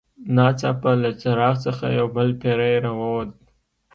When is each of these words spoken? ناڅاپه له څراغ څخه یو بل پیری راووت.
ناڅاپه 0.35 0.91
له 1.03 1.11
څراغ 1.21 1.55
څخه 1.65 1.85
یو 1.97 2.07
بل 2.15 2.29
پیری 2.41 2.73
راووت. 2.83 3.31